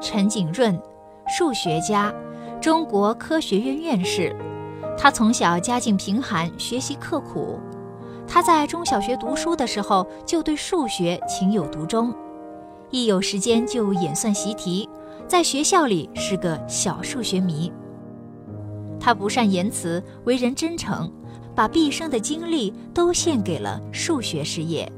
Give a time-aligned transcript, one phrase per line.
[0.00, 0.80] 陈景润，
[1.26, 2.14] 数学家，
[2.60, 4.34] 中国科学院院士。
[4.96, 7.58] 他从小家境贫寒，学习刻苦。
[8.26, 12.14] 他在中小学读书的时候就对数学情有独钟，
[12.90, 14.88] 一有时间就演算习题，
[15.26, 17.72] 在学校里是个小数学迷。
[19.00, 21.10] 他不善言辞，为人真诚，
[21.54, 24.90] 把毕生的精力都献给了数学事业。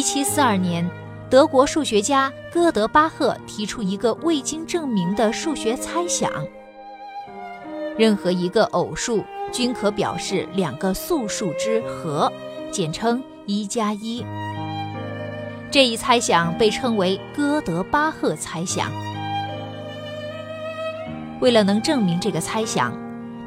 [0.00, 0.88] 一七四二年，
[1.28, 6.32] 德国数学家哥德巴赫提出一个未经证明的数学猜想。
[7.98, 9.22] 任何一个偶数
[9.52, 12.32] 均可表示两个素数之和，
[12.70, 14.24] 简称一加一。
[15.70, 18.90] 这一猜想被称为哥德巴赫猜想。
[21.42, 22.96] 为了能证明这个猜想，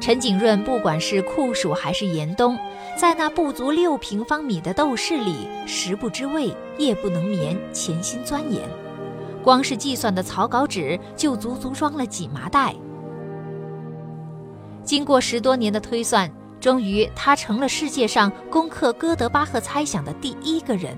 [0.00, 2.56] 陈景润不管是酷暑还是严冬，
[2.96, 8.62] 在那不足六平方米的斗室里，食不知味，夜不能眠，潜心钻研。
[9.42, 12.74] 光是计算的草稿纸就足足装了几麻袋。
[14.84, 20.96] 经过十多年的推算，终于他成了世界上攻克哥德巴赫猜想的第一个人，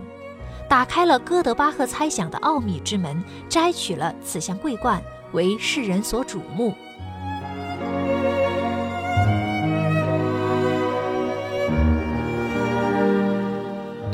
[0.69, 6.75] 打开了哥德巴赫猜想的奥秘之门，摘取了此项桂冠，为世人所瞩目。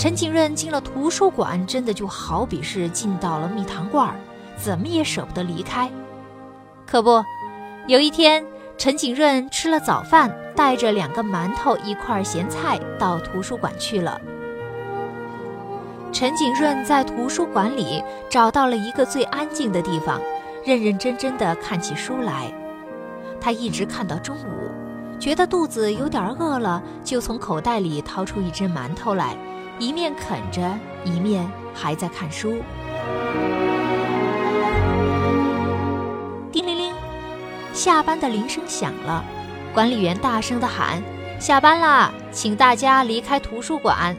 [0.02, 4.16] 陈景润进了图书馆，真的就好比是进到了蜜糖罐儿，
[4.56, 5.88] 怎么也舍不得离开。
[6.84, 7.24] 可不，
[7.86, 8.44] 有一天。
[8.76, 14.20] 陈景润吃了早饭，带着两个馒头、一块咸菜到图书馆去了。
[16.10, 20.20] 陈景润在图书馆里找到了一个最安静的地方，
[20.64, 22.52] 认认真真地看起书来。
[23.40, 24.68] 他一直看到中午，
[25.20, 29.36] 觉得肚子有点饿了，就从口袋里掏出一只馒头来，
[29.82, 31.44] 一面啃着，一面
[31.74, 32.62] 还在看书。
[36.52, 36.94] 叮铃铃
[37.72, 39.24] 下班的铃声响了，
[39.74, 41.02] 管理员大声的喊
[41.40, 44.16] ：“下班啦，请大家离开图书馆。”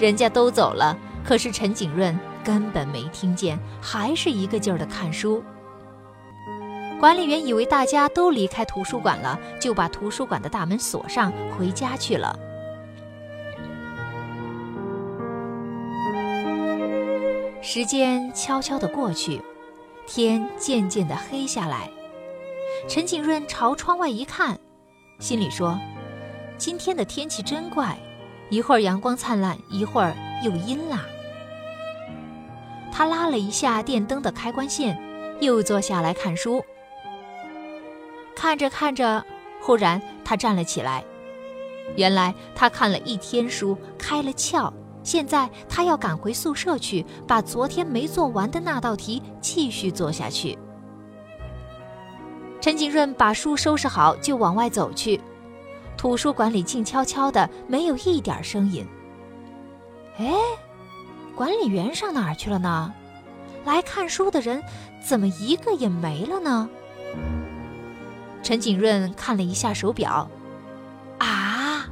[0.00, 5.44] 人家都走了，可是陈景润根本没听见，还是一个劲儿的看书。
[6.98, 12.36] 管理员以为大家都离开图书馆了，就把图书馆的大门锁上，回家去了。
[17.62, 19.40] 时间悄悄地过去。
[20.10, 21.90] 天渐渐地黑下来，
[22.88, 24.58] 陈景润朝窗外一看，
[25.18, 25.78] 心里说
[26.56, 27.98] ：“今天的天气真怪，
[28.48, 31.04] 一会儿阳光灿烂，一会儿又阴啦。”
[32.90, 34.98] 他拉了一下电灯的开关线，
[35.40, 36.64] 又坐下来看书。
[38.38, 39.24] 看着看着，
[39.60, 41.04] 忽然他站了起来，
[41.96, 44.72] 原来他看了一天书，开了窍。
[45.02, 50.56] 现在他要赶回宿舍去，把昨天没做完的那道题继续做下去。
[52.60, 55.20] 陈景润把书收拾好，就往外走去。
[55.96, 58.86] 图书馆里静悄悄的，没有一点声音。
[60.18, 60.32] 哎，
[61.34, 62.94] 管理员上哪儿去了呢？
[63.64, 64.62] 来看书的人
[65.04, 66.70] 怎么一个也没了呢？
[68.42, 70.28] 陈景润看了一下手表，
[71.18, 71.84] 啊，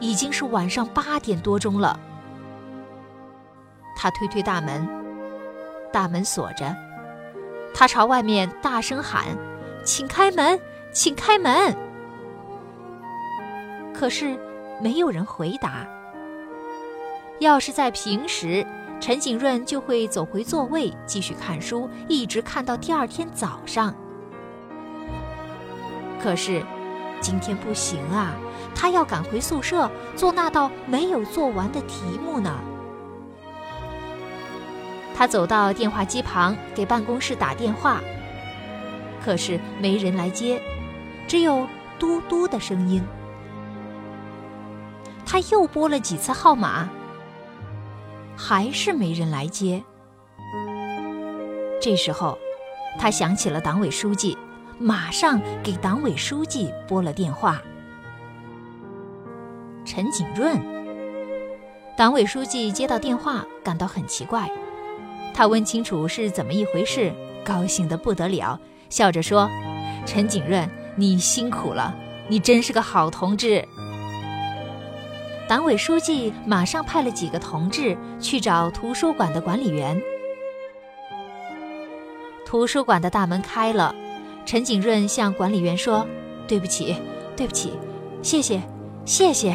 [0.00, 1.98] 已经是晚上八点多钟了。
[3.96, 4.88] 他推推大门，
[5.92, 6.74] 大门锁着。
[7.74, 9.24] 他朝外面大声喊
[9.84, 10.58] ：“请开门，
[10.92, 11.76] 请开门！”
[13.92, 14.38] 可是
[14.80, 15.86] 没有人回答。
[17.40, 18.66] 要是在平时，
[19.00, 23.94] 陈景润就会走回座位继续看书，一直看到第二天早上。
[26.22, 26.62] 可是
[27.20, 28.34] 今天不行啊，
[28.74, 32.58] 他要赶回宿舍做那道没有做完的题目呢。
[35.16, 38.00] 他走到电话机旁，给办公室打电话，
[39.24, 40.62] 可是没人来接，
[41.26, 41.66] 只有
[41.98, 43.02] 嘟嘟的声音。
[45.26, 46.88] 他又拨了几次号码，
[48.36, 49.82] 还是没人来接。
[51.80, 52.38] 这时候，
[52.98, 54.38] 他想起了党委书记，
[54.80, 57.60] 马上给党委书记拨了电话。
[59.84, 60.56] 陈景润，
[61.96, 64.48] 党委书记接到电话，感到很奇怪。
[65.34, 67.12] 他问清楚是怎么一回事，
[67.44, 68.58] 高兴得不得了，
[68.88, 69.50] 笑着说
[70.06, 71.94] ：“陈景润，你辛苦了，
[72.28, 73.66] 你真是个好同志。”
[75.48, 80.00] 党委书记马上派了几个同志去找图书馆的管理员。
[82.44, 83.94] 图书馆的大门开了，
[84.48, 86.08] 陈景润向管理员说
[86.48, 86.96] ：“对不起，
[87.36, 87.74] 对不起，
[88.22, 88.62] 谢谢，
[89.04, 89.54] 谢谢。”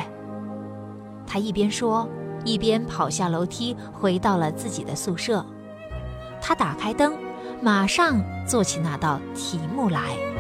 [1.26, 2.08] 他一边说，
[2.46, 5.44] 一边跑下楼梯，回到了自己的宿舍。
[6.40, 7.18] 他打开灯，
[7.60, 10.33] 马上做起那道题目来。